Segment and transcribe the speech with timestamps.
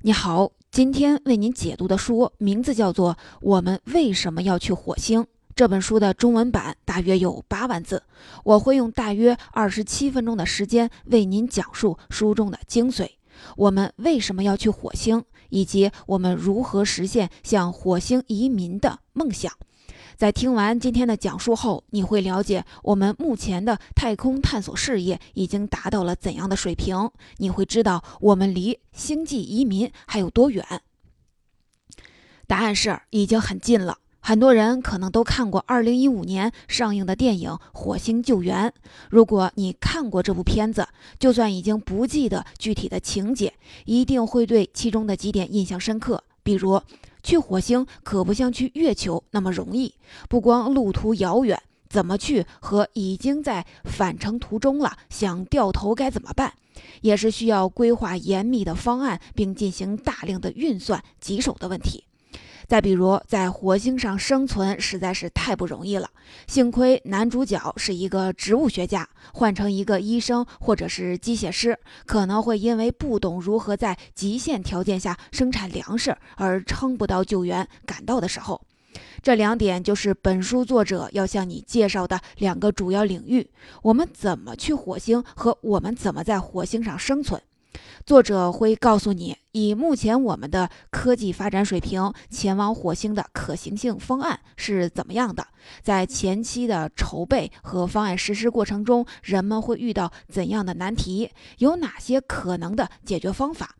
[0.00, 5.22] 你好，今天为您解读的书名字叫做《我们为什么要去火星》。
[5.56, 8.04] 这本书的中文版大约有八万字，
[8.44, 13.08] 我会用大约二十七分钟的时间为您讲述书中的精髓。
[13.56, 19.52] 我们为什么要去火星，以及我们如何实现向火星移民的梦想。
[20.18, 27.08] 在听完今天的讲述后，你会了解我们目前的太空探索事业已经达到了怎样的水平。
[27.36, 30.66] 你会知道我们离星际移民还有多远。
[32.48, 33.98] 答案是已经很近了。
[34.18, 38.66] 很多人可能都看过2015年上映的电影《火星救援》。
[39.10, 40.88] 如果你看过这部片子，
[41.20, 46.82] 就算已经不记得具体的情节，一定会对其中的几点印象深刻，比如。
[47.22, 49.94] 去火星可不像去月球那么容易，
[50.28, 56.54] 不光路途遥远，怎么去和已经在返程途中了，想掉头该怎么办，
[57.00, 62.04] 也是需要规划严密的方案，并进行大量的运算棘手的问题。
[62.68, 66.10] 再比如，在火星上生存实在是太不容易了。
[66.46, 78.60] 幸亏男主角是一个植物学家，换成一个医生或者是机械师，可能会因为不懂如何在极限条件下生产粮食而撑不到救援赶到的时候。
[79.22, 83.48] 这两点就是本书作者要向你介绍的两个主要领域：
[83.80, 87.40] 我们怎么去火星和我们怎么在火星上生存。
[88.06, 95.46] 作者会告诉你，以目前我们的科技发展水平，前往火星的可行性方案是怎么样的？
[95.82, 101.30] 在前期的筹备和方案实施过程中，人们会遇到怎样的难题？
[101.58, 103.76] 有哪些可能的解决方法？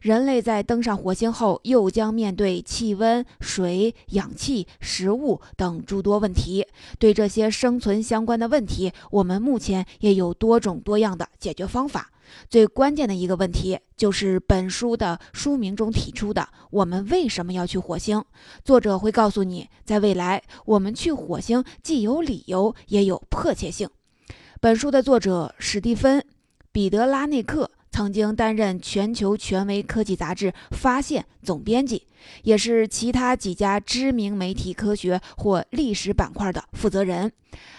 [0.00, 6.66] 人类在登上火星后，又将面对气温、水、氧气、食物等诸多问题。
[6.98, 12.10] 对这些生存相关的问题，我们目前也有多种多样的解决方法。
[12.48, 18.24] 最关键的一个问题，就是本书的书名中提出的：我们为什么要去火星？
[18.64, 23.90] 作者会告诉你，在未来，我们去火星既有理由，也有迫切性。
[24.62, 26.20] 本书的作者史蒂芬·
[26.72, 27.70] 彼得拉内克。
[27.90, 32.06] 曾经担任全球权威科技杂志《发现》总编辑，
[32.44, 37.30] 也是其他几家知名媒体科学或历史板块的负责人。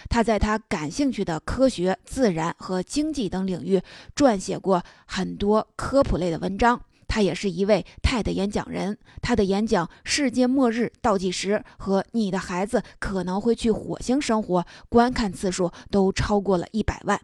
[0.08, 3.80] 他在他感兴趣的科学、自然和经济等领域
[4.14, 6.80] 撰写过很多科普类的文章。
[7.08, 17.20] 他也是一位 TED 演讲人，他的演讲《世界末日倒计时》和《你的孩子可能会去火星生活》观看次数都超过了一百万。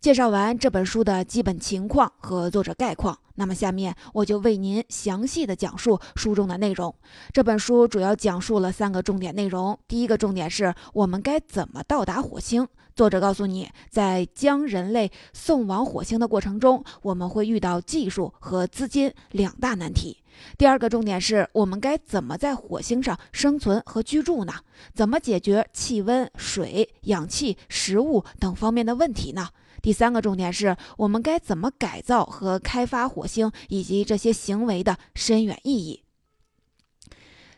[0.00, 6.94] 介绍完这本书的基本情况和作者概况，那么下面我就为您详细的讲述书中的内容。
[7.32, 9.78] 这本书主要讲述了三个重点内容。
[9.88, 12.68] 第一个重点是我们该怎么到达火星。
[12.96, 20.16] 作者告诉你，在将人类送往火星的过程中，我们会遇到技术和资金两大难题。
[20.56, 24.54] 第二个重点是我们该怎么在火星上生存和居住呢？
[24.94, 29.50] 怎么解决气温、水、氧气、食物等方面的问题呢？
[29.82, 36.02] 第三个重点是我们该怎么改造和开发火星，以及这些行为的深远意义。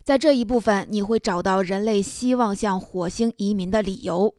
[0.03, 4.35] 在这一部分，你会找到人类希望向火星移民的理由。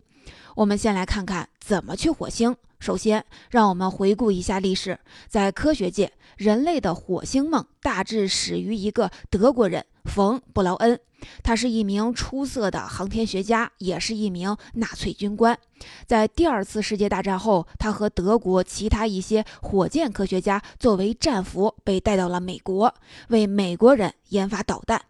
[0.59, 2.53] 我们先来看看怎么去火星。
[2.81, 4.99] 首先，让我们回顾一下历史。
[5.29, 10.99] 在科学界，人类的火星梦大致始于一个德国人冯·布劳恩。
[11.41, 15.57] 他是一名出色的航天学家，也是一名纳粹军官。
[16.05, 22.93] 在第二次世界大战后，他和德国其他一些火箭科学家作为战俘被带到了美国，
[23.29, 25.01] 为美国人研发导弹。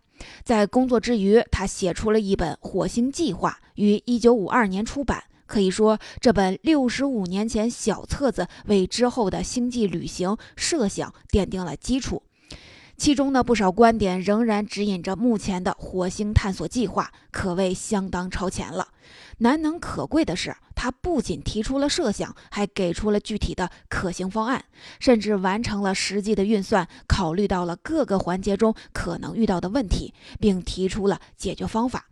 [0.43, 5.23] 在工作之余，他写出了一本《火星计划》，于1952年出版。
[5.49, 12.21] 可以说，这本六十五年前小册子为之后的星际旅行设想奠定了基础。
[12.95, 18.89] 其中的不少观点仍然指引着目前的火星探索计划，可谓相当超前了。
[19.39, 24.65] 难能可贵的是，他不仅提出了设想，还给出了具体的可行方案，
[24.99, 32.05] 甚至完成了实际的运算，考虑到了各个环节中可能遇到的问题，并提出了解决方法。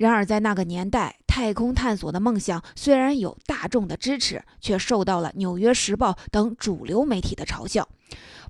[0.00, 7.86] 然而，在那个年代，太空探索的梦想虽然有大众的支持，却受到了《纽约时报》等主流媒体的嘲笑。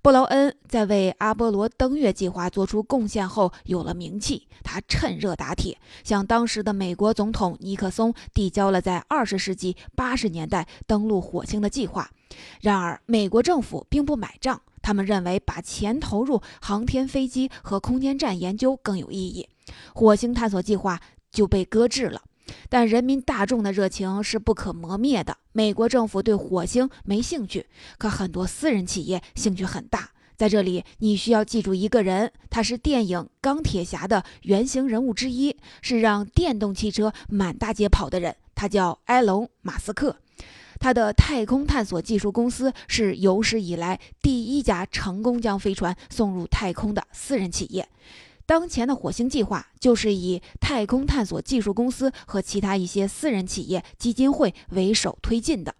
[0.00, 12.08] 布劳恩在为阿波罗登月计划做出贡献后有了名气，他趁热打铁，向当时的美国总统尼克松递交了在二十世纪八十年代登陆火星的计划。
[12.61, 19.49] 然而，美国政府并不买账，他们认为把钱投入航天飞机和空间站研究更有意义。
[19.93, 21.00] 火星探索计划。
[21.32, 22.23] 就被搁置了，
[22.69, 25.37] 但人民大众的热情是不可磨灭的。
[25.53, 27.67] 美国政府对火星没兴趣，
[27.99, 30.11] 可很多私人企业兴趣很大。
[30.37, 38.35] 在这里，你需要记住一个人，他是电影《钢铁侠》的原型人物之一，是让电动汽车满大街跑的人。
[38.55, 40.17] 他叫埃隆·马斯克。
[40.79, 47.87] 他的太空探索技术公司是有史以来第一家成功将飞船送入太空的私人企业。
[48.50, 55.76] 当前的火星计划就是以太空探索技术公司和其他一些私人企业基金会为首推进的。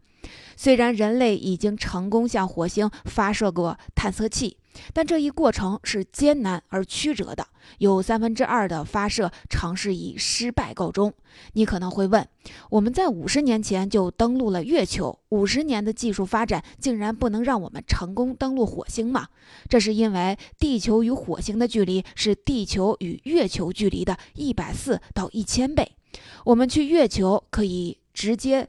[0.57, 4.60] 虽然人类已经成功向火星发射过探测器。
[4.93, 7.47] 但这一过程是艰难而曲折的，
[7.79, 11.13] 有三分之二的发射尝试以失败告终。
[11.53, 12.27] 你可能会问，
[12.71, 19.29] 我们在五十年前就登陆了月球，五十年的技术发展竟然不能让我们成功登陆火星吗？
[19.69, 25.97] 这是因为地球与火星的距离是地球与月球距离的一百四到一千倍。
[26.45, 28.69] 我们去月球可以直接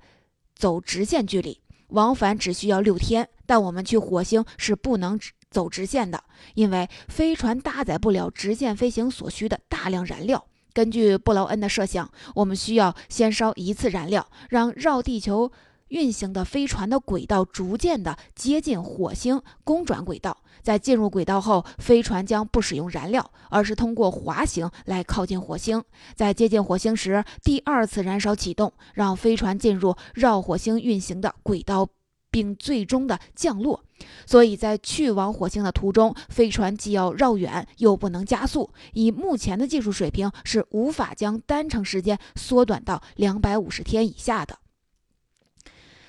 [0.56, 1.60] 走直线距离，
[1.90, 5.20] 往返只需要六天，但我们去火星是不能。
[5.52, 6.24] 走直线的，
[6.56, 10.44] 因为飞船搭载不了直线飞行所需的大量燃料。
[10.74, 15.52] 根据布劳恩的设想，我们需要先烧一次燃料，让绕地球
[15.90, 20.38] 运行的飞船的轨道逐渐的接近火星公转轨道。
[20.62, 25.84] 在进入轨道后，飞船将不使用燃料，而是通过滑行来靠近火星。
[26.16, 31.90] 在接近火星时，第二次燃烧启动，让飞船进入绕火星运行的轨道。
[32.32, 33.84] 并最终的降落，
[34.26, 38.72] 所以在去往火星的途中，飞船既要绕远，又不能加速。
[38.94, 44.58] 以目前的技术水平，是无法将单程时间缩短到两百五十天以下的。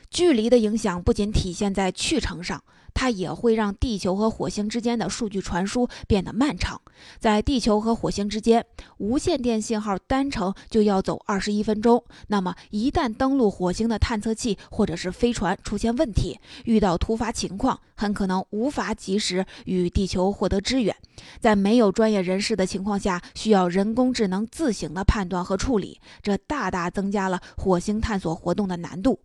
[0.09, 2.63] 距离的影响不仅体现在去程上。
[2.95, 6.81] 它也会让地球和火星之间的数据传输变得漫长。
[7.19, 8.65] 在地球和火星之间，
[8.99, 12.05] 无线电信号单程就要走二十一分钟。
[12.29, 20.95] 那么，一旦登陆火星的探测器或者是飞船出现问题，遇到突发情况，很可能无法及时与地球获得支援。
[21.41, 29.19] 在没有专业人士的情况下，需要人工智能自行的判断和处理，这大大增加了火星探索活动的难度。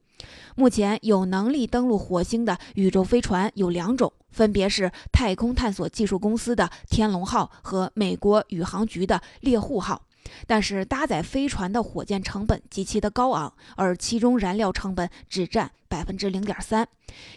[0.55, 10.01] 目前有能力登陆火星的宇宙飞船有两种，分别是太空探索技术公司的天龙号和美国宇航局的猎户号。
[10.45, 16.85] 但是搭载飞船的火箭成本极其的高昂，而其中燃料成本只占百分之零点三。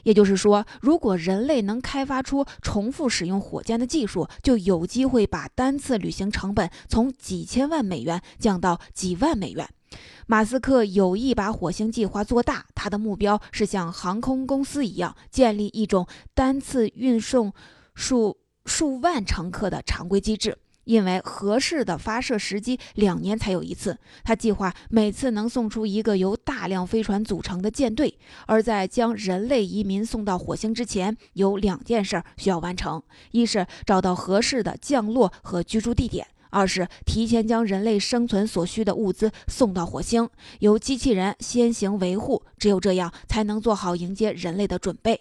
[0.03, 9.69] 也就是说，如果人类能开发出重复使用火箭的技术，就有机会把单次旅行成本从几千万美元降到几万美元。
[10.27, 17.53] 马斯克有意把火星计划做大，他的目标是像航空公司一样建立一种单次运送
[17.95, 20.57] 数数万乘客的常规机制。
[20.85, 28.19] 因为合适的发射时机两年才有一次，他计划每次能送出一个由大量飞船组成的舰队。
[28.47, 33.01] 而在将人类移民送到火星之前，有两件事需要完成：
[33.31, 36.27] 一是找到合适的降落和居住地点。
[36.51, 45.21] 二是提前将人类生存所需的物资送到火星，由机器人先行维护，只有这样才能做好迎接人类的准备。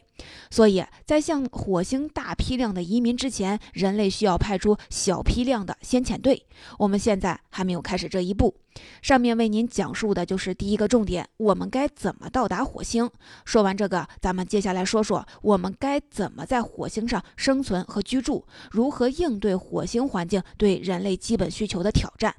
[0.50, 6.46] 所以在向火星大批量的移民之前，人类需要派出小批量的先遣队。
[6.78, 8.56] 我们现在还没有开始这一步。
[9.02, 13.10] 上面为您讲述的就是第一个重点：我们该怎么到达火星？
[13.44, 22.34] 说完这个，咱们接下来说说我们该怎么在火星上生存和居住，如何应对火星环境对人类基本需求的挑战。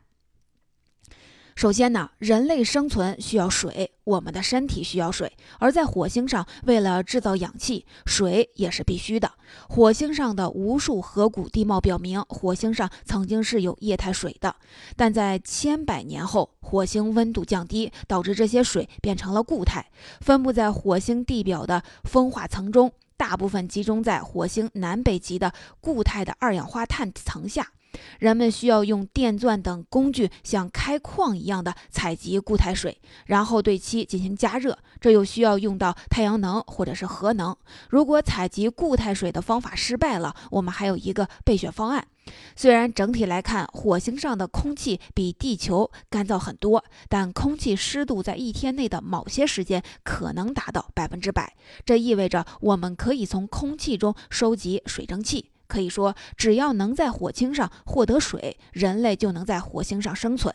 [1.61, 5.31] 首先呢，人类生存需要水，我们的身体需要水。
[5.59, 9.31] 而在火星上，为了制造氧气，水也是必须的。
[9.69, 14.57] 火星上的无数河谷地貌表明，火星上曾经是有液态水的。
[14.97, 19.91] 但在千百年后，火星温度降低，导致这些水变成了固态，
[20.23, 25.53] 分布在火星地表的风化层中，大部分集中在火星南北极的
[25.83, 27.73] 固态的二氧化碳层下。
[28.19, 34.79] 人们需要用电钻等工具，像开矿一样的采集固态水，然后对其进行加热。
[35.01, 37.57] 这又需要用到太阳能或者是核能。
[37.89, 42.07] 如果采集固态水的方法失败了，我们还有一个备选方案。
[42.55, 51.57] 虽然整体来看，火星上的空气比地球干燥很多，但空气湿度在一天内的某些时间可能达到百分之百。
[51.85, 55.50] 这意味着我们可以从空气中收集水蒸气。
[55.71, 60.53] 可以说，只要能在火星上获得水，人类就能在火星上生存。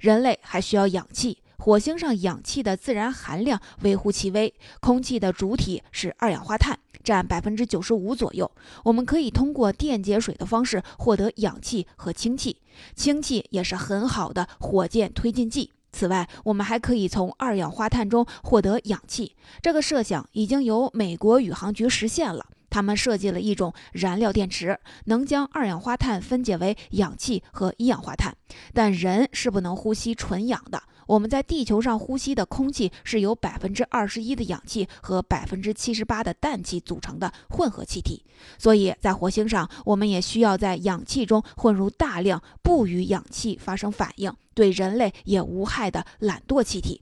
[0.00, 4.52] 人类还需要氧气，火星上氧气的自然含量微乎其微。
[4.80, 8.50] 空气的主体是二氧化碳，占百分之九十五左右。
[8.84, 12.56] 我们可以通过电解水的方式获得氧气和氢气，
[12.96, 15.70] 氢气也是很好的火箭推进剂。
[15.90, 19.34] 此外，我们还可以从二氧化碳中获得氧气。
[19.62, 22.46] 这个设想已经由美国宇航局实现了。
[22.70, 28.36] 他们设计了一种燃料电池，能将二氧化碳分解为氧气和一氧化碳。
[28.72, 30.82] 但人是不能呼吸纯氧的。
[31.06, 38.22] 我们在地球上呼吸的空气是由百分之二十一的氧气和百分之七十八的氮气组成的混合气体，
[38.58, 47.00] 所以在火星上，我们也需要在氧气中混入大量不与氧气发生反应、对人类也无害的懒惰气体，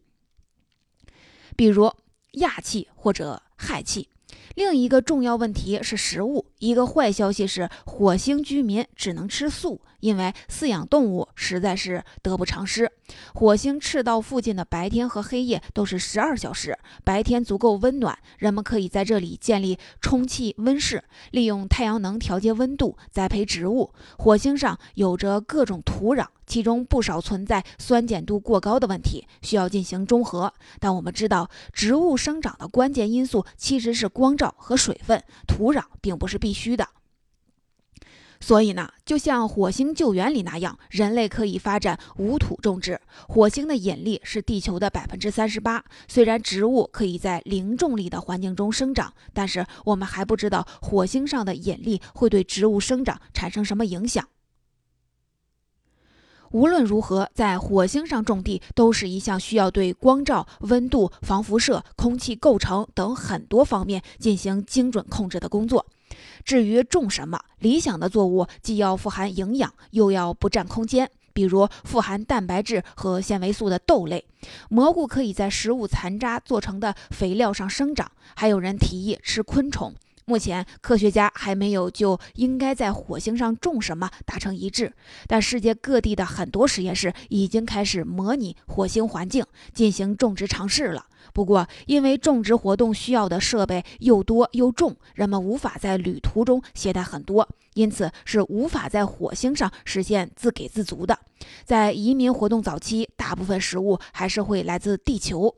[1.56, 1.92] 比如
[2.34, 4.08] 氩气或者氦气。
[4.54, 6.46] 另一个重要问题是食物。
[6.58, 12.90] 一个坏消息是，火星居民只能吃素，因为饲养动物实在是得不偿失。
[13.34, 23.92] 火星赤道附近的白天和黑夜都是十二小时，白天足够温暖，人们可以在这里建立充气温室，利用太阳能调节温度，栽培植物。
[24.18, 26.26] 火星上有着各种土壤。
[26.46, 30.54] 其中不少存在酸碱度过高的问题，需要进行中和。
[30.78, 36.86] 但我们知道，植物生长的关键因素其实是光照和水分，土壤并不是必须的。
[38.40, 43.00] 所以呢，就像火星救援里那样，人类可以发展无土种植。
[43.28, 45.84] 火星的引力是地球的百分之三十八。
[46.06, 54.28] 虽然植物可以在零重力的环境中生长，但是我们还不知道火星上的引力会对植物生长产生什么影响。
[56.52, 65.84] 无论如何，在火星上种地都是一项需要对光照、温度、防辐射、空气构成等很多方面进行精准控制的工作。
[66.46, 74.24] 至于种什么，理想的作物既要富含营养，又要不占空间，比如富含蛋白质和纤维素的豆类。
[74.70, 78.12] 蘑菇可以在食物残渣做成的肥料上生长。
[78.36, 79.92] 还有人提议吃昆虫。
[80.28, 84.92] 目前，科学家还没有就应该在火星上种什么达成一致，
[85.26, 91.06] 但世界各地的很多实验室已经开始模拟火星环境进行种植尝试了。
[91.36, 101.18] 不过，因为种植活动需要的设备又多又重，人们无法在旅途中携带很多，因此是无法在火星上实现自给自足的。
[101.62, 105.54] 在移民活动早期，大部分食物还是会来自地球。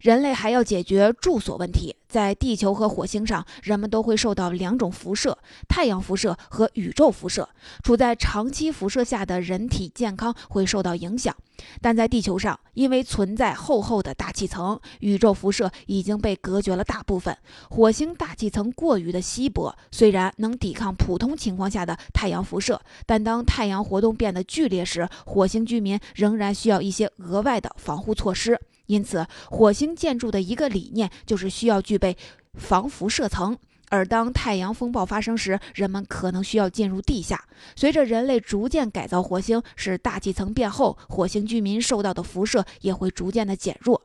[0.00, 1.94] 人类还要解决住所问题。
[2.08, 5.36] 在地球和火星上，人们都会受到两种辐射：
[5.68, 7.46] 太阳辐射和宇宙辐射。
[7.82, 11.36] 处在长期辐射下的人体健康会受到影响。
[11.82, 17.36] 但在地球上，因为存在厚厚的大气层，宇宙辐射已经被隔绝了大部分。
[17.68, 28.58] 火星大气层过于的稀薄，虽然能抵抗普通情况下的太阳辐射，但当太阳活动变得剧烈时，火星居民仍然需要一些额外的防护措施。
[28.88, 32.16] 因此，火星建筑的一个理念就是需要具备
[32.54, 33.56] 防辐射层。
[33.90, 37.42] 而当太阳风暴发生时，人们可能需要进入地下。
[37.74, 44.02] 随着人类逐渐改造火星，使大气层变厚，火星居民受到的辐射也会逐渐的减弱。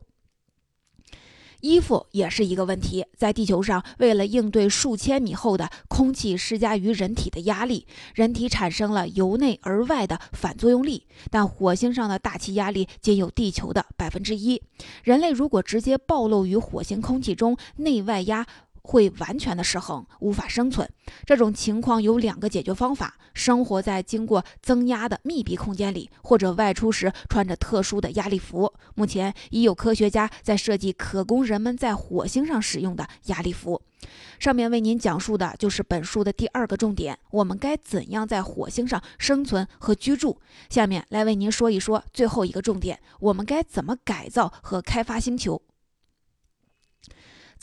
[1.64, 3.06] 衣服也是一个问题。
[3.16, 11.06] 在地球上，为了应对数千米厚的空气施加于人体的压力，人体产生了由内而外的反作用力。
[11.30, 14.60] 但火星上的大气压力仅有地球的百分之一。
[15.02, 18.46] 人类如果直接暴露于火星空气中，内外压。
[18.84, 20.88] 会完全的失衡，无法生存。
[21.26, 28.72] 这种情况有两个解决方法：生活在经过增压的密闭空间里，或者外出时穿着特殊的压力服。
[28.94, 33.80] 目前已有科学家在设计可供人们在火星上使用的压力服。
[34.38, 40.38] 上面为您讲述的就是本书的第二个重点：我们该怎样在火星上生存和居住。
[40.68, 45.62] 下面来为您说一说最后一个重点：我们该怎么改造和开发星球。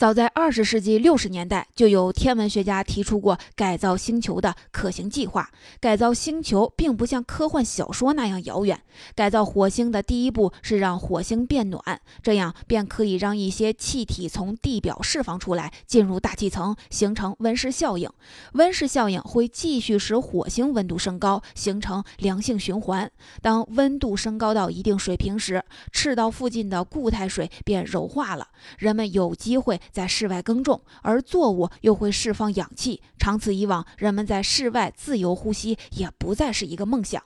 [0.02, 5.48] 早在二十世纪六十年代，就有天文学家提出过改造星球的可行计划。
[5.78, 8.82] 改造星球并不像科幻小说那样遥远。
[9.14, 18.10] 改造火星的第一步是让火星变暖，这样便可以让一些气体从地表释放出来，进入大气层，形成温室效应。
[18.54, 23.08] 温室效应会继续使火星温度升高，形成良性循环。
[23.40, 29.80] 当温度升高到一定水平时，赤道附近的固态水便融化了，人们有机会。
[29.92, 33.02] 在室外耕种，而作物又会释放氧气。
[33.18, 37.22] 长此以往，人们在室外自由呼吸也不再是一个梦想。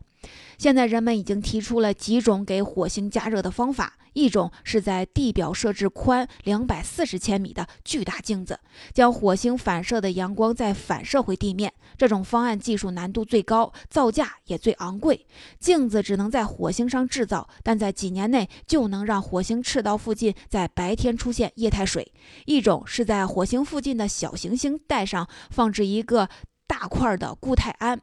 [0.59, 3.95] 现在，人们已经提出了几种给火星加热的方法。
[4.15, 8.59] 一种是在地表设置宽两百四十千米的巨大镜子，
[8.95, 11.71] 将火星反射的阳光再反射回地面。
[11.99, 15.27] 这种方案技术难度最高，造价也最昂贵。
[15.61, 22.11] 镜子只能在火星上制造，但在几年内就能让火星赤道附近在白天出现液态水。
[22.47, 26.31] 一种是在火星附近的小行星带上放置一个
[26.67, 28.01] 大块的固态氨，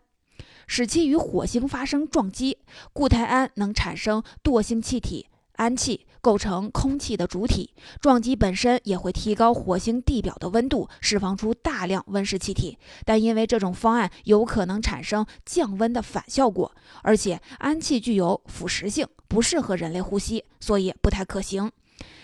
[0.67, 2.57] 使其与火星发生撞击。
[2.91, 5.27] 固态氨能产生惰性气体。
[5.57, 7.69] 氨气构成空气的主体。
[8.01, 12.77] 撞击本身也会提高火星地表的温度，释放出大量温室气体。
[13.05, 16.71] 但因为这种方案有可能产生降温的反效果，
[17.03, 21.71] 而且氨气具有腐蚀性，不适合人类呼吸，所以不太可行。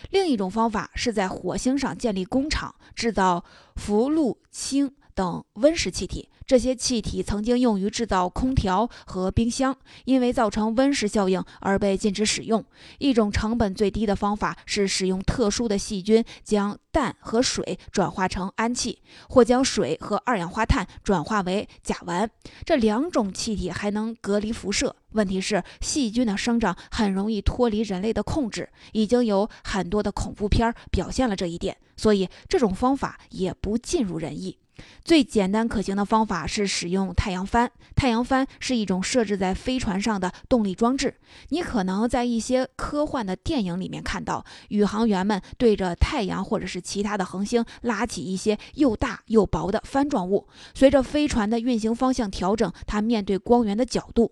[0.09, 6.29] 另一种方法是在火星上建立工厂，制造氟氯氢等温室气体。
[6.47, 12.63] 这些气体曾经用于制造空调和冰箱，因为造成温室效应而被禁止使用。
[12.99, 22.29] 一种成本最低的方法是使用特殊的细菌将氮和水转化成氨气，或将水和二氧化碳转化为甲烷。
[22.63, 24.95] 这两种气体还能隔离辐射。
[25.11, 34.57] 问题是，细菌的生长很容易脱离人类的控制，已经有很多的恐怖片表现了这一点，所以这种方法也不尽如人意。
[35.03, 37.71] 最简单可行的方法是使用太阳帆。
[37.95, 41.15] 太阳帆是一种设置在飞船上的动力装置。
[41.49, 54.31] 你可能在一些科幻的电影里面看到，宇航员们对着太阳或者是其他的恒星拉起一些又大又薄的帆状物，随着飞船的运行方向调整，它面对光源的角度。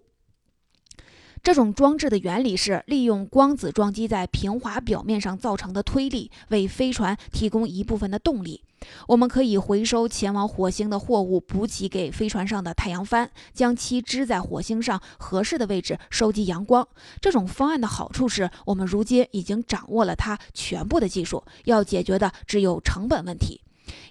[1.47, 8.65] 这种装置的原理是利用光子撞击在平滑表面上造成的推力，为飞船提供一部分的动力。
[9.07, 16.85] 我们可以回收前往火星的货物补给给飞船上的太阳帆，将其支在火星上合适的位置收集阳光。
[17.21, 23.61] 这种方案的好处是我们如今已经掌握了它全部的技术，要解决的只有成本问题。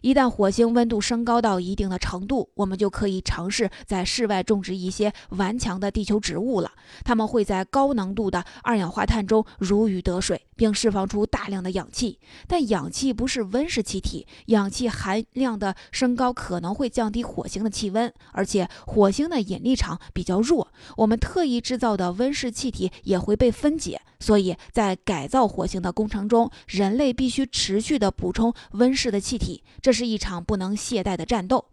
[0.00, 6.72] 一旦火星温度升高到一定的程度，我们就可以尝试在室外种植一些顽强的地球植物了。
[7.04, 12.18] 它们会在高浓度的二氧化碳中如鱼得水，并释放出大量的氧气。
[12.46, 24.00] 但氧气不是温室气体，氧气含量的升高可能会降低火星的气温，而且火星的引力场比较弱，我们特意制造的温室气体也会被分解。
[24.18, 29.62] 所以在改造火星的工程中，人类必须持续的补充温室的气体。
[29.80, 31.66] 这是一场不能懈怠的战斗。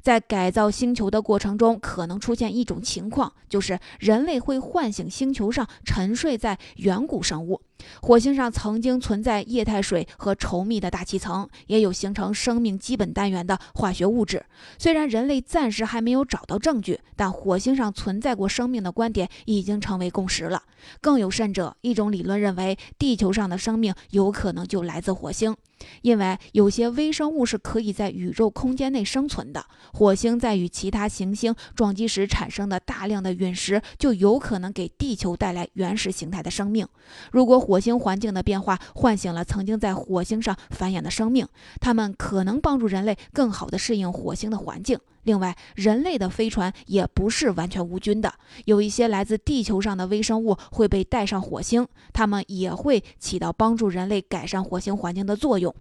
[0.00, 7.60] 在改造星球的过程中，可能出现一种情况，就是人类会唤醒星球上沉睡在远古生物。
[8.00, 14.44] 火星上曾经存在液态水和稠密的大气层，也有形成生命基本单元的化学物质。
[14.78, 20.62] 虽然人类暂时还没有找到证据，但火星上存在过生命的观点已经成为共识了。
[21.00, 25.56] 更有甚者，一种理论认为，地球上的生命有可能就来自火星。
[26.00, 36.86] 因为有些微生物是可以在宇宙空间内生存的，火星在与其他行星撞击时产生的大量的陨石，就有可能给地球带来原始形态的生命。
[37.30, 41.44] 如果火星环境的变化唤醒了曾经在火星上繁衍的生命，
[41.80, 44.96] 它们可能帮助人类更好地适应火星的环境。
[45.24, 48.32] 另外，人类的飞船也不是完全无菌的，
[48.66, 55.74] 有一些来自地球上的微生物会被带上火星，它们也会起到帮助人类改善火星环境的作用。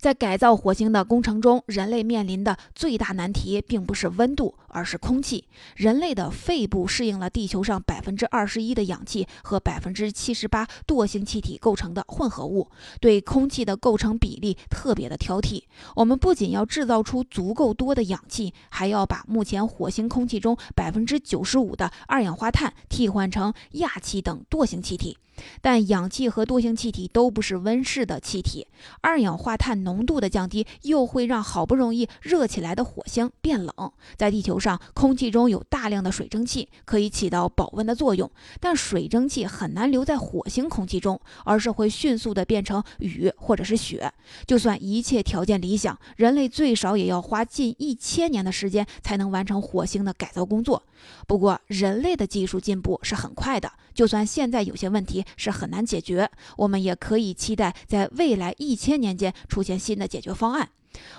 [0.00, 5.44] 在改造火星的工程中，人类面临的最大难题并不是温度，而是空气。
[5.76, 15.64] 人类的肺部适应了地球上百分之二十一的氧气和百分之七十八惰性气体构成的混合物，对空气的构成比例特别的挑剔。
[15.94, 25.18] 我们不仅要制造出足够多的氧气，还要把目前火星空气中百分之九十五的二氧化碳替换成氩气等惰性气体。
[25.60, 28.66] 但氧气和惰性气体都不是温室的气体，
[29.00, 33.92] 二氧化碳浓度的降低又会让好不容易热起来的火星变冷。
[34.16, 44.12] 在地球上，空气中有大量的水蒸气，可以起到保温的作用，但水蒸气很难留在火星空气中，而是会迅速的变成雨或者是雪。
[44.46, 50.82] 就算一切条件理想，人类最少也要花近一千年的时间才能完成火星的改造工作。
[51.26, 60.70] 不过，人类的技术进步是很快的，就算现在有些问题是很难解决，我们也可以期待在未来一千年间出现新的解决方案。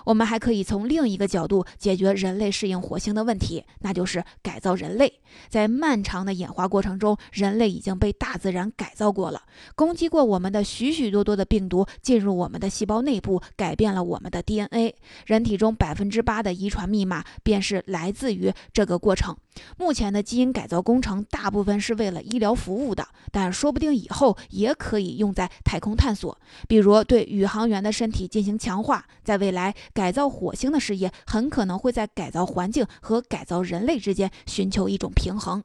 [0.06, 5.14] 我们还可以从另一个角度解决人类适应火星的问题，那就是改造人类。
[5.50, 9.42] 在漫长的演化过程中，人类已经被大自然改造过了。
[9.76, 14.96] 攻击过我们的许许多多的病毒进入我们的细胞内部，改变了我们的 DNA。
[15.26, 19.36] 人体中百分之八的遗传密码便是来自于这个过程。
[19.78, 29.06] 目前的基因改造工程大部分是为了医疗服务的，但说不定以后也可以用在太空探索，比如对宇航员的身体进行强化。
[29.24, 35.64] 在未来，来改造火星的事业很可能会在改造环境和改造人类之间寻求一种平衡。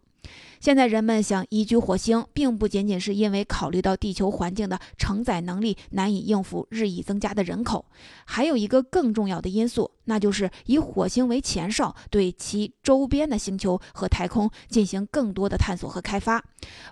[0.58, 7.84] 现在人们想移居火星，并不仅仅是因为考虑到地球环境的承载能力难以应付日益增加的人口，
[8.24, 16.42] 还有一个更重要的因素，那就是以火星为前哨，对其周边的星球和太空进行更多的探索和开发。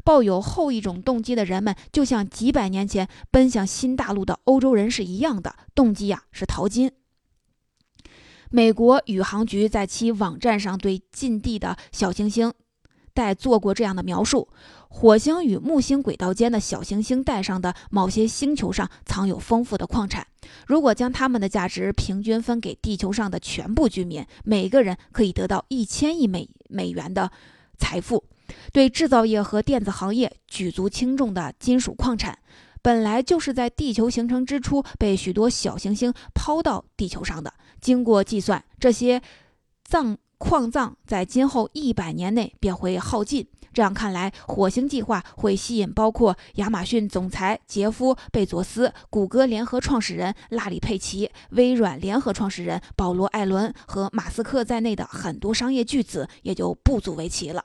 [0.04, 6.92] 抱有后一种动机的人们，就像几百年前奔向新大陆的欧洲人是一样的，动机呀是淘金。
[8.50, 12.52] 美国宇航局在其网站上对近地的小行星。
[13.14, 14.48] 带做过这样的描述：
[14.88, 20.27] 火星与木星轨道间的小行星带上的某些星球上藏有丰富的矿产。
[20.66, 27.31] 如果将它们的价值平均分给地球上的全部居民，每个人可以得到一千亿美美元的
[27.79, 28.24] 财富。
[28.72, 32.38] 对制造业和电子行业举足轻重的金属矿产，
[32.83, 37.55] 本来就是在地球形成之初被许多小行星抛到地球上的。
[37.81, 39.22] 经过计算，这些
[39.85, 40.18] 藏。
[40.44, 43.48] 矿藏在今后一百年内便会耗尽。
[43.72, 57.64] 这样看来，火星计划会吸引包括亚马逊总裁杰夫·贝佐斯、谷歌联合创始人拉里·佩奇、微软联合创始人保罗·艾伦和马斯克在内的很多商业巨子，也就不足为奇了。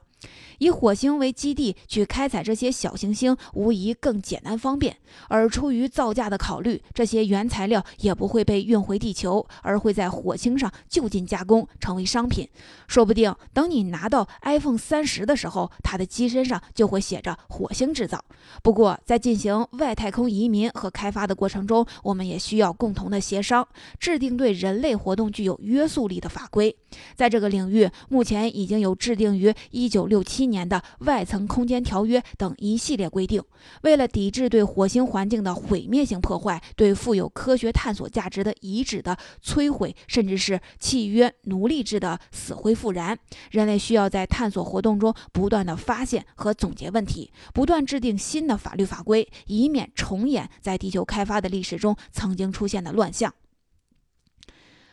[0.57, 4.97] 以火星为基地去开采这些小行星，无疑更简单方便。
[5.27, 12.47] 而出于造价的考虑，这些原材料也不会被运回地球，而会在火星上就近加工成为商品。
[12.87, 18.23] 说不定等你拿到 iPhone 三十的时候，它的机身上就会写着“火星制造”。
[18.61, 23.67] 不过，在进行外太空移民和开发的过程中，我们也需要共同的协商，
[23.99, 26.75] 制定对人类活动具有约束力的法规。
[27.15, 33.41] 在这个领域，目前已经有制定于一九六七年的外层空间条约等一系列规定。
[33.83, 43.17] 为了抵制对火星环境的毁灭性破坏，对富有科学探索价值的遗址的摧毁，甚至是契约奴隶制的死灰复燃，
[43.51, 53.33] 人类需要在探索活动中不断的发现和总结问题，不断制定新的法律法规，以免重演在地球开发的历史中曾经出现的乱象。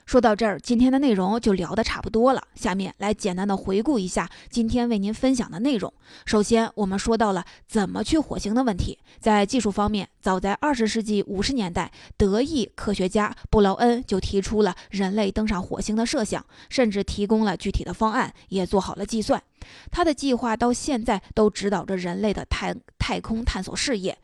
[0.07, 2.40] 说到这儿，今天的内容就聊得差不多了。
[2.55, 5.92] 下面来简单的回顾一下今天为您分享的内容。
[6.25, 8.97] 首先，我们说到了怎么去火星的问题。
[9.19, 19.42] 在技术方面，早在二十世纪五十年代，德裔科学家布劳恩就提出了人类登上火星的设想，甚至提供了具体的方案，也做好了计算。
[19.90, 24.16] 他的计划到现在都指导着人类的太太空探索事业。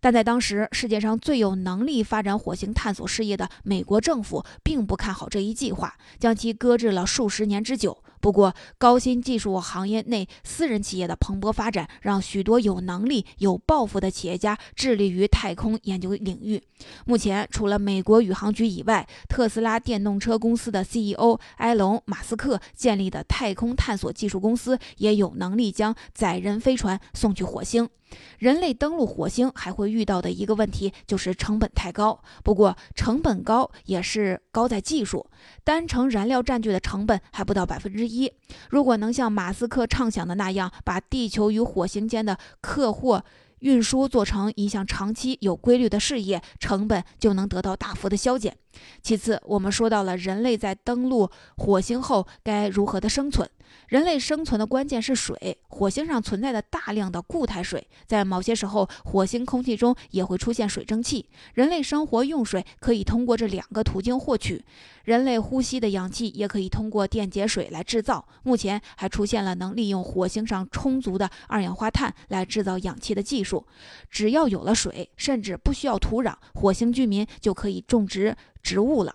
[0.00, 8.02] 但在当时，世界上最有能力发展火星探索事业的美国政府并不看好这一计划，将其搁置了数十年之久。
[8.18, 16.60] 不过，高新技术行业内私人企业的蓬勃发展，让许多有能力、有抱负的企业家致力于太空研究领域。
[17.04, 27.88] 目前，除了美国宇航局以外，特斯拉电动车公司的 CEO 埃隆·马斯克建立的太空探索技术公司，也有能力将载人飞船送去火星。
[28.38, 32.22] 人类登陆火星还会遇到的一个问题就是成本太高。
[32.44, 35.28] 不过，成本高也是高在技术，
[35.64, 38.32] 单程燃料占据的成本还不到百分之一。
[38.70, 43.24] 如果能像马斯克畅想的那样，把地球与火星间的客货
[43.60, 48.56] 运输做成一项长期有规律的事业，成本就能得到大幅的削减。
[49.02, 53.48] 其次，我们说到了人类在登陆火星后该如何的生存。
[53.88, 55.58] 人类生存的关键是水。
[55.68, 61.28] 火星上存在的大量的固态水，在某些时候，火星空气中也会出现水蒸气。
[61.54, 64.64] 人类生活用水可以通过这两个途径获取。
[65.04, 68.26] 人类呼吸的氧气也可以通过电解水来制造。
[68.42, 73.66] 目前还出现了能利用火星上充足的二氧化碳来制造氧气的技术。
[74.10, 79.14] 只要有了水，甚至不需要土壤，火星居民就可以种植植物了。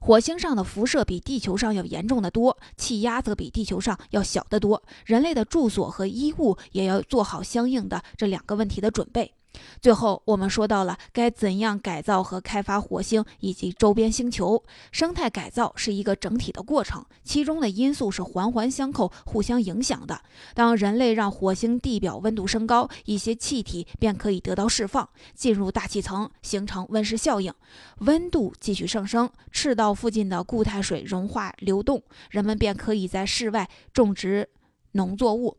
[0.00, 4.82] 火星上的辐射比地球上要严重的多，气压则比地球上要小得多。
[5.04, 9.34] 人类的住所和衣物也要做好相应的这两个问题的准备。
[9.80, 14.62] 最后，我们说到了该怎样改造和开发火星以及周边星球。
[14.90, 20.20] 生态改造是一个整体的过程，其中的因素是环环相扣、互相影响的。
[20.54, 27.52] 当人类让火星地表温度升高，一些气体便可以得到释放，进入大气层，形成温室效应。
[27.98, 34.48] 温度继续上升，赤道附近的固态水融化流动，人们便可以在室外种植
[34.92, 35.56] 农作物，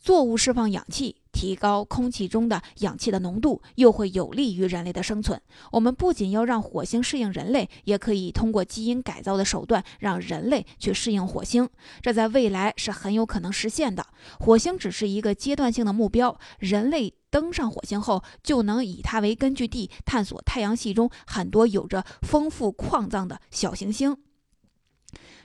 [0.00, 1.16] 作物释放氧气。
[1.32, 5.40] 提高空气中的氧气的浓度，又会有利于人类的生存。
[5.72, 11.68] 我们不仅要让火星适应人类，也可以通过基因改造的手段让人类去适应火星。
[12.00, 14.06] 这在未来是很有可能实现的。
[14.38, 24.16] 火星只是一个阶段性的目标，人类登上火星后，就能以它为根据地，探索太阳系中很多有着丰富矿藏的小行星。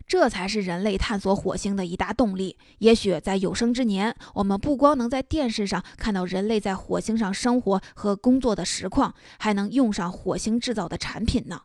[0.08, 2.58] 这才是人类探索火星的一大动力。
[2.78, 11.62] 也许在有生之年，我们不光能在电视上看到人类在火星上生活和工作的实况，还能用上火星制造的产品呢。